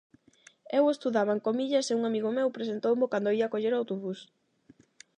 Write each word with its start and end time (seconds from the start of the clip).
Eu 0.77 0.83
estudaba 0.93 1.31
en 1.35 1.41
Comillas 1.47 1.85
e 1.87 1.93
un 1.99 2.03
amigo 2.09 2.29
meu 2.37 2.47
presentoumo 2.57 3.09
cando 3.11 3.35
ía 3.39 3.51
coller 3.53 3.73
o 3.73 3.79
autobús. 3.81 4.19